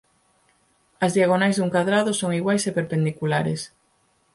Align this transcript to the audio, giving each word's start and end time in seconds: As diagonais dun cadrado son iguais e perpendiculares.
As 1.05 1.11
diagonais 1.17 1.55
dun 1.57 1.73
cadrado 1.75 2.11
son 2.13 2.31
iguais 2.39 2.63
e 2.69 2.75
perpendiculares. 2.77 3.61